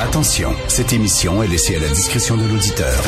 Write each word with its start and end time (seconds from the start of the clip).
Attention, 0.00 0.54
cette 0.68 0.92
émission 0.92 1.42
est 1.42 1.48
laissée 1.48 1.76
à 1.76 1.78
la 1.78 1.88
discrétion 1.88 2.36
de 2.36 2.44
l'auditeur. 2.46 3.02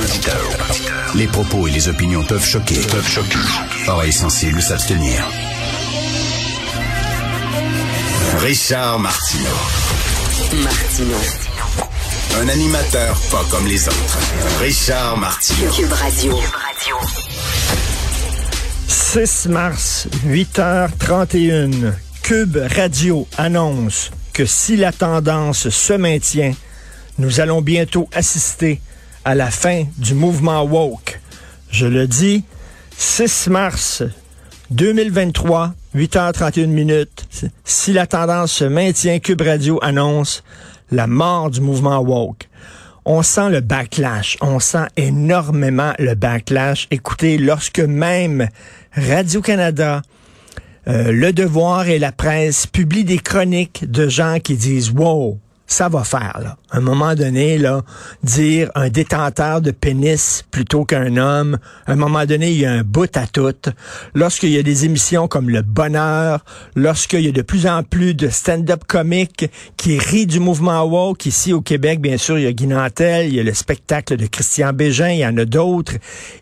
Les 1.14 1.26
propos 1.26 1.68
et 1.68 1.70
les 1.70 1.88
opinions 1.88 2.24
peuvent 2.24 2.44
choquer. 2.44 2.80
Peuvent 2.90 3.08
choquer. 3.08 3.38
Oreilles 3.86 4.12
sensibles 4.12 4.62
s'abstenir. 4.62 5.24
Richard 8.38 8.98
Martineau. 8.98 9.48
Martino. 10.62 11.16
Un 12.40 12.48
animateur 12.48 13.16
pas 13.30 13.44
comme 13.50 13.66
les 13.66 13.86
autres. 13.86 14.18
Richard 14.60 15.18
Martineau. 15.18 15.70
Cube 15.70 15.92
Radio. 15.92 16.38
6 18.88 19.48
mars, 19.48 20.08
8h31, 20.26 21.92
Cube 22.22 22.58
Radio 22.74 23.28
annonce 23.36 24.10
que 24.34 24.44
si 24.44 24.76
la 24.76 24.90
tendance 24.92 25.70
se 25.70 25.92
maintient, 25.92 26.52
nous 27.18 27.40
allons 27.40 27.62
bientôt 27.62 28.08
assister 28.12 28.80
à 29.24 29.36
la 29.36 29.50
fin 29.50 29.84
du 29.96 30.14
mouvement 30.14 30.62
woke. 30.64 31.20
Je 31.70 31.86
le 31.86 32.08
dis, 32.08 32.42
6 32.98 33.48
mars 33.48 34.02
2023, 34.70 35.74
8h31 35.94 36.66
minutes. 36.66 37.26
Si 37.64 37.92
la 37.92 38.08
tendance 38.08 38.52
se 38.52 38.64
maintient, 38.64 39.20
Cube 39.20 39.42
Radio 39.42 39.78
annonce 39.82 40.42
la 40.90 41.06
mort 41.06 41.50
du 41.50 41.60
mouvement 41.60 42.00
woke. 42.00 42.48
On 43.04 43.22
sent 43.22 43.50
le 43.50 43.60
backlash, 43.60 44.36
on 44.40 44.58
sent 44.58 44.86
énormément 44.96 45.92
le 46.00 46.14
backlash. 46.14 46.88
Écoutez, 46.90 47.38
lorsque 47.38 47.80
même 47.80 48.48
Radio-Canada, 48.96 50.02
euh, 50.88 51.12
Le 51.12 51.32
Devoir 51.32 51.88
et 51.88 51.98
la 51.98 52.12
presse 52.12 52.66
publient 52.66 53.04
des 53.04 53.18
chroniques 53.18 53.90
de 53.90 54.08
gens 54.08 54.38
qui 54.42 54.56
disent, 54.56 54.90
wow, 54.90 55.38
ça 55.66 55.88
va 55.88 56.04
faire, 56.04 56.40
là. 56.42 56.56
Un 56.70 56.80
moment 56.80 57.14
donné, 57.14 57.58
là, 57.58 57.82
dire 58.22 58.70
un 58.74 58.90
détenteur 58.90 59.60
de 59.60 59.70
pénis 59.70 60.44
plutôt 60.50 60.84
qu'un 60.84 61.16
homme, 61.16 61.58
à 61.86 61.92
un 61.92 61.96
moment 61.96 62.26
donné, 62.26 62.50
il 62.50 62.58
y 62.58 62.66
a 62.66 62.72
un 62.72 62.82
bout 62.82 63.16
à 63.16 63.26
tout. 63.26 63.54
Lorsqu'il 64.14 64.50
y 64.50 64.58
a 64.58 64.62
des 64.62 64.84
émissions 64.84 65.26
comme 65.26 65.48
Le 65.48 65.62
Bonheur, 65.62 66.44
lorsqu'il 66.76 67.20
y 67.20 67.28
a 67.28 67.32
de 67.32 67.42
plus 67.42 67.66
en 67.66 67.82
plus 67.82 68.14
de 68.14 68.28
stand-up 68.28 68.84
comiques 68.86 69.50
qui 69.76 69.98
rient 69.98 70.26
du 70.26 70.38
mouvement 70.38 70.82
woke, 70.84 71.26
ici 71.26 71.52
au 71.52 71.62
Québec, 71.62 72.00
bien 72.00 72.18
sûr, 72.18 72.38
il 72.38 72.44
y 72.44 72.46
a 72.46 72.52
Guy 72.52 72.66
Nantel, 72.66 73.28
il 73.28 73.34
y 73.34 73.40
a 73.40 73.42
le 73.42 73.54
spectacle 73.54 74.16
de 74.16 74.26
Christian 74.26 74.72
Bégin, 74.72 75.10
il 75.10 75.18
y 75.18 75.26
en 75.26 75.36
a 75.38 75.44
d'autres. 75.44 75.94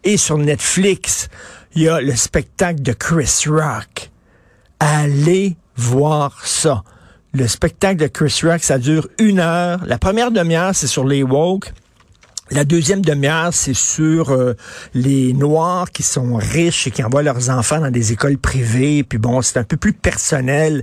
Et 0.05 0.17
sur 0.17 0.37
Netflix, 0.37 1.29
il 1.75 1.83
y 1.83 1.89
a 1.89 2.01
le 2.01 2.17
spectacle 2.17 2.83
de 2.83 2.93
Chris 2.93 3.45
Rock. 3.47 4.12
Allez 4.85 5.57
voir 5.77 6.45
ça. 6.45 6.83
Le 7.33 7.47
spectacle 7.47 8.01
de 8.01 8.09
Chris 8.09 8.41
Rock, 8.43 8.65
ça 8.65 8.79
dure 8.79 9.07
une 9.21 9.39
heure. 9.39 9.79
La 9.87 9.97
première 9.97 10.33
demi-heure, 10.33 10.75
c'est 10.75 10.89
sur 10.89 11.07
les 11.07 11.23
woke. 11.23 11.73
La 12.51 12.65
deuxième 12.65 13.01
demi-heure, 13.01 13.55
c'est 13.55 13.77
sur 13.77 14.31
euh, 14.31 14.55
les 14.93 15.35
Noirs 15.35 15.89
qui 15.93 16.03
sont 16.03 16.35
riches 16.35 16.89
et 16.89 16.91
qui 16.91 17.05
envoient 17.05 17.23
leurs 17.23 17.49
enfants 17.49 17.79
dans 17.79 17.93
des 17.93 18.11
écoles 18.11 18.39
privées. 18.39 19.05
Puis 19.05 19.19
bon, 19.19 19.41
c'est 19.41 19.61
un 19.61 19.63
peu 19.63 19.77
plus 19.77 19.93
personnel. 19.93 20.83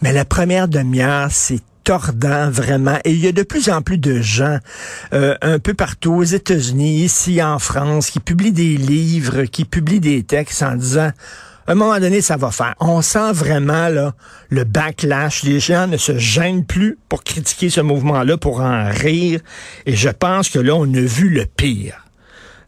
Mais 0.00 0.12
la 0.12 0.24
première 0.24 0.68
demi-heure, 0.68 1.30
c'est 1.32 1.60
tordant 1.82 2.50
vraiment. 2.50 2.98
Et 3.04 3.10
il 3.10 3.18
y 3.18 3.26
a 3.26 3.32
de 3.32 3.42
plus 3.42 3.68
en 3.68 3.82
plus 3.82 3.98
de 3.98 4.20
gens 4.20 4.58
euh, 5.12 5.34
un 5.42 5.58
peu 5.58 5.74
partout 5.74 6.12
aux 6.12 6.22
États-Unis, 6.22 7.02
ici 7.02 7.42
en 7.42 7.58
France, 7.58 8.10
qui 8.10 8.20
publient 8.20 8.52
des 8.52 8.76
livres, 8.76 9.42
qui 9.42 9.64
publient 9.64 9.98
des 9.98 10.22
textes 10.22 10.62
en 10.62 10.76
disant 10.76 11.10
à 11.66 11.72
un 11.72 11.74
moment 11.74 11.98
donné, 12.00 12.20
ça 12.20 12.36
va 12.36 12.50
faire. 12.50 12.74
On 12.80 13.02
sent 13.02 13.32
vraiment 13.32 13.88
là, 13.88 14.14
le 14.48 14.64
backlash. 14.64 15.42
Les 15.42 15.60
gens 15.60 15.86
ne 15.86 15.96
se 15.96 16.18
gênent 16.18 16.64
plus 16.64 16.98
pour 17.08 17.22
critiquer 17.22 17.70
ce 17.70 17.80
mouvement-là, 17.80 18.36
pour 18.36 18.60
en 18.60 18.90
rire. 18.90 19.40
Et 19.86 19.94
je 19.94 20.08
pense 20.08 20.48
que 20.48 20.58
là, 20.58 20.74
on 20.74 20.92
a 20.94 21.00
vu 21.00 21.28
le 21.28 21.46
pire. 21.46 22.04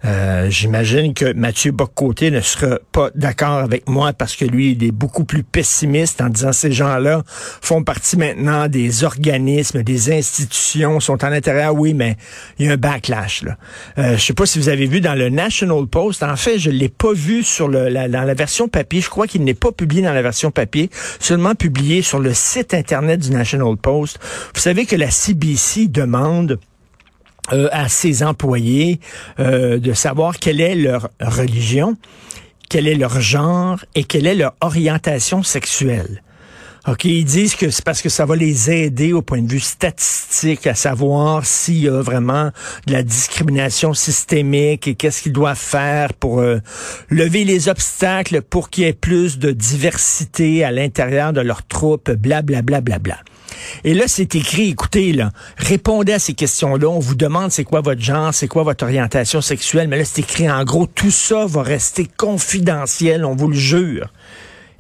Euh, 0.05 0.51
J'imagine 0.51 1.15
que 1.15 1.33
Mathieu 1.33 1.73
Boccoté 1.73 2.31
ne 2.31 2.41
sera 2.41 2.79
pas 2.91 3.11
d'accord 3.15 3.59
avec 3.59 3.89
moi 3.89 4.13
parce 4.13 4.37
que 4.37 4.45
lui, 4.45 4.73
il 4.73 4.85
est 4.85 4.91
beaucoup 4.91 5.25
plus 5.25 5.43
pessimiste 5.43 6.21
en 6.21 6.29
disant 6.29 6.53
ces 6.53 6.73
gens-là 6.73 7.23
font 7.27 7.85
partie 7.85 8.17
maintenant 8.17 8.69
des 8.69 9.05
organismes, 9.05 9.83
des 9.83 10.13
institutions, 10.13 11.01
sont 11.01 11.23
à 11.23 11.31
l'intérieur. 11.31 11.75
Oui, 11.75 11.95
mais 11.95 12.17
il 12.59 12.67
y 12.67 12.69
a 12.69 12.73
un 12.73 12.77
backlash. 12.77 13.43
Là. 13.43 13.57
Euh, 13.99 14.17
je 14.17 14.23
sais 14.23 14.35
pas 14.35 14.47
si 14.47 14.59
vous 14.59 14.69
avez 14.69 14.87
vu 14.87 15.01
dans 15.01 15.15
le 15.15 15.29
National 15.29 15.87
Post. 15.87 16.23
En 16.23 16.37
fait, 16.37 16.59
je 16.59 16.71
l'ai 16.71 16.89
pas 16.89 17.13
vu 17.13 17.43
sur 17.43 17.69
le, 17.69 17.89
la, 17.89 18.09
dans 18.09 18.23
la 18.23 18.35
version 18.35 18.69
papier. 18.69 19.01
Je 19.01 19.11
crois 19.11 19.27
qu'il 19.27 19.45
n'est 19.45 19.55
pas 19.55 19.73
publié 19.73 20.03
dans 20.03 20.13
la 20.13 20.23
version 20.23 20.51
papier, 20.51 20.91
seulement 21.21 21.55
publié 21.55 22.03
sur 22.03 22.19
le 22.19 22.35
site 22.35 22.75
internet 22.75 23.21
du 23.21 23.31
National 23.31 23.77
Post. 23.77 24.19
Vous 24.55 24.61
savez 24.61 24.87
que 24.87 24.97
la 24.97 25.11
CBC 25.11 25.89
demande 25.89 26.59
euh, 27.53 27.69
à 27.73 27.89
ses 27.89 28.23
employés 28.23 29.01
euh, 29.41 29.79
de 29.79 29.93
savoir 29.95 30.39
quelle 30.39 30.61
est 30.61 30.77
leur 30.77 31.11
religion, 31.21 31.97
quel 32.69 32.87
est 32.87 32.95
leur 32.95 33.21
genre 33.21 33.85
et 33.95 34.05
quelle 34.05 34.29
est 34.29 34.37
leur 34.37 34.55
orientation 34.61 35.43
sexuelle. 35.43 36.23
OK, 36.89 37.05
ils 37.05 37.25
disent 37.25 37.55
que 37.55 37.71
c'est 37.71 37.85
parce 37.85 38.01
que 38.01 38.09
ça 38.09 38.27
va 38.27 38.35
les 38.35 38.71
aider 38.71 39.13
au 39.13 39.23
point 39.23 39.41
de 39.41 39.49
vue 39.49 39.61
statistique 39.61 40.67
à 40.67 40.75
savoir 40.75 41.45
s'il 41.45 41.79
y 41.79 41.89
a 41.89 42.01
vraiment 42.01 42.51
de 42.87 42.93
la 42.93 43.05
discrimination 43.05 43.93
systémique 43.93 44.89
et 44.89 44.95
qu'est-ce 44.97 45.23
qu'ils 45.23 45.33
doivent 45.33 45.57
faire 45.57 46.13
pour 46.15 46.41
euh, 46.41 46.59
lever 47.09 47.45
les 47.45 47.69
obstacles 47.69 48.43
pour 48.43 48.71
qu'il 48.71 48.85
y 48.85 48.87
ait 48.87 48.93
plus 48.93 49.39
de 49.39 49.53
diversité 49.53 50.65
à 50.65 50.73
l'intérieur 50.73 51.33
de 51.33 51.41
leur 51.41 51.65
troupe, 51.65 52.11
blablabla. 52.11 52.63
Bla, 52.63 52.81
bla, 52.81 52.99
bla, 52.99 52.99
bla. 52.99 53.19
Et 53.85 53.95
là, 53.95 54.05
c'est 54.07 54.35
écrit, 54.35 54.71
écoutez, 54.71 55.13
là, 55.13 55.31
répondez 55.57 56.13
à 56.13 56.19
ces 56.19 56.35
questions-là. 56.35 56.89
On 56.89 56.99
vous 56.99 57.15
demande 57.15 57.51
c'est 57.51 57.65
quoi 57.65 57.81
votre 57.81 58.01
genre, 58.01 58.33
c'est 58.33 58.49
quoi 58.49 58.63
votre 58.63 58.85
orientation 58.85 59.41
sexuelle. 59.41 59.89
Mais 59.89 59.99
là, 59.99 60.05
c'est 60.05 60.21
écrit 60.21 60.51
en 60.51 60.65
gros, 60.65 60.87
tout 60.87 61.11
ça 61.11 61.47
va 61.47 61.63
rester 61.63 62.09
confidentiel, 62.17 63.25
on 63.25 63.35
vous 63.35 63.49
le 63.49 63.57
jure. 63.57 64.09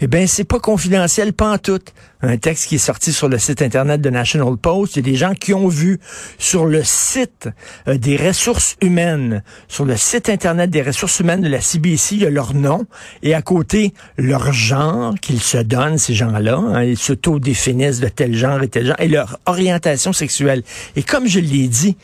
Eh 0.04 0.08
bien, 0.08 0.26
c'est 0.26 0.42
pas 0.42 0.58
confidentiel, 0.58 1.32
pas 1.32 1.52
en 1.52 1.58
tout. 1.58 1.78
Un 2.22 2.36
texte 2.36 2.66
qui 2.66 2.74
est 2.74 2.78
sorti 2.78 3.12
sur 3.12 3.28
le 3.28 3.38
site 3.38 3.62
Internet 3.62 4.00
de 4.00 4.10
National 4.10 4.56
Post. 4.56 4.96
Il 4.96 5.06
y 5.06 5.08
a 5.08 5.12
des 5.12 5.16
gens 5.16 5.32
qui 5.32 5.54
ont 5.54 5.68
vu 5.68 6.00
sur 6.38 6.66
le 6.66 6.82
site 6.82 7.48
euh, 7.86 7.98
des 7.98 8.16
ressources 8.16 8.74
humaines, 8.80 9.44
sur 9.68 9.84
le 9.84 9.96
site 9.96 10.28
Internet 10.28 10.70
des 10.70 10.82
ressources 10.82 11.20
humaines 11.20 11.42
de 11.42 11.48
la 11.48 11.60
CBC, 11.60 12.16
il 12.16 12.22
y 12.22 12.26
a 12.26 12.30
leur 12.30 12.52
nom 12.52 12.84
et 13.22 13.32
à 13.32 13.42
côté, 13.42 13.94
leur 14.18 14.52
genre 14.52 15.14
qu'ils 15.20 15.40
se 15.40 15.58
donnent, 15.58 15.98
ces 15.98 16.14
gens-là. 16.14 16.56
Hein, 16.56 16.82
ils 16.82 16.98
s'auto-définissent 16.98 18.00
de 18.00 18.08
tel 18.08 18.34
genre 18.34 18.60
et 18.60 18.68
tel 18.68 18.86
genre, 18.86 18.96
et 18.98 19.06
leur 19.06 19.38
orientation 19.46 20.12
sexuelle. 20.12 20.64
Et 20.96 21.04
comme 21.04 21.28
je 21.28 21.38
l'ai 21.38 21.68
dit, 21.68 21.96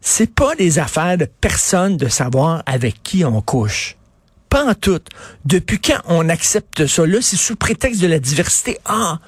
c'est 0.00 0.34
pas 0.34 0.56
des 0.56 0.80
affaires 0.80 1.16
de 1.16 1.28
personne 1.40 1.96
de 1.96 2.08
savoir 2.08 2.64
avec 2.66 3.04
qui 3.04 3.24
on 3.24 3.40
couche. 3.40 3.95
Depuis 5.44 5.78
quand 5.78 6.00
on 6.06 6.28
accepte 6.28 6.86
ça? 6.86 7.06
Là, 7.06 7.18
c'est 7.20 7.36
sous 7.36 7.56
prétexte 7.56 8.00
de 8.00 8.06
la 8.06 8.18
diversité. 8.18 8.78
Ah, 8.86 9.18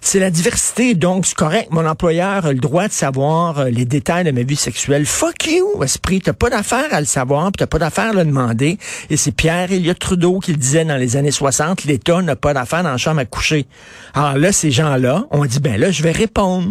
c'est 0.00 0.18
la 0.18 0.30
diversité, 0.30 0.94
donc 0.94 1.26
c'est 1.26 1.36
correct. 1.36 1.68
Mon 1.70 1.86
employeur 1.86 2.46
a 2.46 2.52
le 2.52 2.58
droit 2.58 2.88
de 2.88 2.92
savoir 2.92 3.58
euh, 3.58 3.70
les 3.70 3.84
détails 3.84 4.24
de 4.24 4.30
ma 4.30 4.42
vie 4.42 4.56
sexuelle. 4.56 5.04
Fuck 5.04 5.46
you, 5.46 5.82
esprit. 5.82 6.20
T'as 6.20 6.32
pas 6.32 6.50
d'affaire 6.50 6.92
à 6.92 7.00
le 7.00 7.06
savoir, 7.06 7.52
t'as 7.52 7.66
pas 7.66 7.78
d'affaire 7.78 8.10
à 8.10 8.12
le 8.12 8.24
demander. 8.24 8.78
Et 9.10 9.16
c'est 9.16 9.32
Pierre 9.32 9.70
Elliott 9.70 9.98
Trudeau 9.98 10.38
qui 10.38 10.52
le 10.52 10.58
disait 10.58 10.84
dans 10.84 10.96
les 10.96 11.16
années 11.16 11.30
60, 11.30 11.84
l'État 11.84 12.22
n'a 12.22 12.36
pas 12.36 12.54
d'affaire 12.54 12.82
dans 12.82 12.92
la 12.92 12.96
chambre 12.96 13.20
à 13.20 13.24
coucher. 13.26 13.66
Alors 14.14 14.38
là, 14.38 14.50
ces 14.52 14.70
gens-là 14.70 15.26
ont 15.30 15.44
dit, 15.44 15.60
ben 15.60 15.78
là, 15.78 15.90
je 15.90 16.02
vais 16.02 16.12
répondre 16.12 16.70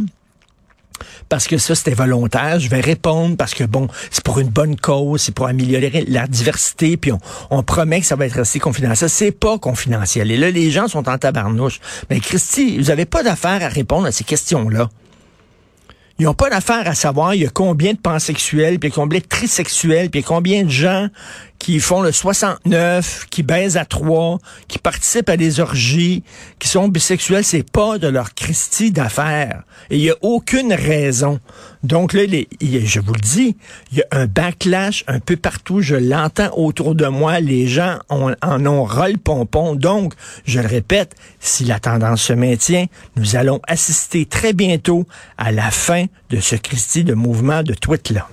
parce 1.29 1.47
que 1.47 1.57
ça, 1.57 1.75
c'était 1.75 1.93
volontaire. 1.93 2.59
Je 2.59 2.69
vais 2.69 2.81
répondre 2.81 3.37
parce 3.37 3.53
que, 3.53 3.63
bon, 3.63 3.87
c'est 4.11 4.23
pour 4.23 4.39
une 4.39 4.49
bonne 4.49 4.75
cause, 4.75 5.21
c'est 5.21 5.33
pour 5.33 5.47
améliorer 5.47 6.05
la 6.07 6.27
diversité, 6.27 6.97
puis 6.97 7.11
on, 7.49 7.63
promet 7.63 8.01
que 8.01 8.05
ça 8.05 8.15
va 8.15 8.25
être 8.25 8.33
resté 8.33 8.59
confidentiel. 8.59 9.09
C'est 9.09 9.31
pas 9.31 9.57
confidentiel. 9.57 10.31
Et 10.31 10.37
là, 10.37 10.51
les 10.51 10.69
gens 10.69 10.87
sont 10.87 11.07
en 11.09 11.17
tabarnouche. 11.17 11.79
Mais 12.09 12.19
Christy, 12.19 12.77
vous 12.77 12.91
avez 12.91 13.05
pas 13.05 13.23
d'affaire 13.23 13.63
à 13.63 13.69
répondre 13.69 14.05
à 14.05 14.11
ces 14.11 14.23
questions-là. 14.23 14.89
Ils 16.19 16.25
n'ont 16.25 16.35
pas 16.35 16.49
d'affaire 16.49 16.87
à 16.87 16.93
savoir 16.93 17.33
il 17.33 17.41
y 17.41 17.45
a 17.45 17.49
combien 17.49 17.93
de 17.93 17.97
pansexuels, 17.97 18.77
puis 18.79 18.91
combien 18.91 19.19
de 19.19 19.25
trisexuels, 19.25 20.11
puis 20.11 20.21
combien 20.21 20.63
de 20.63 20.69
gens 20.69 21.07
qui 21.63 21.79
font 21.79 22.01
le 22.01 22.11
69, 22.11 23.27
qui 23.29 23.41
baisent 23.41 23.77
à 23.77 23.85
trois, 23.85 24.37
qui 24.67 24.79
participent 24.79 25.29
à 25.29 25.37
des 25.37 25.61
orgies, 25.61 26.21
qui 26.59 26.67
sont 26.67 26.89
bisexuels, 26.89 27.45
c'est 27.45 27.63
pas 27.63 27.97
de 27.97 28.09
leur 28.09 28.33
Christie 28.33 28.91
d'affaires. 28.91 29.63
Et 29.89 29.95
il 29.95 30.01
n'y 30.01 30.09
a 30.09 30.15
aucune 30.21 30.73
raison. 30.73 31.39
Donc 31.81 32.11
là, 32.11 32.23
je 32.25 32.99
vous 32.99 33.13
le 33.13 33.21
dis, 33.21 33.55
il 33.93 33.99
y 33.99 34.01
a 34.01 34.05
un 34.11 34.25
backlash 34.25 35.05
un 35.07 35.21
peu 35.21 35.37
partout. 35.37 35.79
Je 35.79 35.95
l'entends 35.95 36.51
autour 36.57 36.95
de 36.95 37.07
moi. 37.07 37.39
Les 37.39 37.65
gens 37.65 37.97
en 38.09 38.65
ont 38.65 38.83
ras 38.83 39.13
pompon. 39.23 39.73
Donc, 39.73 40.15
je 40.43 40.59
le 40.59 40.67
répète, 40.67 41.15
si 41.39 41.63
la 41.63 41.79
tendance 41.79 42.23
se 42.23 42.33
maintient, 42.33 42.87
nous 43.15 43.37
allons 43.37 43.61
assister 43.69 44.25
très 44.25 44.51
bientôt 44.51 45.07
à 45.37 45.53
la 45.53 45.71
fin 45.71 46.07
de 46.29 46.41
ce 46.41 46.57
Christie 46.57 47.05
de 47.05 47.13
mouvement 47.13 47.63
de 47.63 47.73
tweet-là. 47.73 48.27